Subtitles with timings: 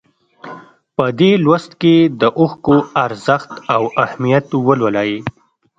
[0.97, 5.11] په دې لوست کې د اوښکو ارزښت او اهمیت ولولئ.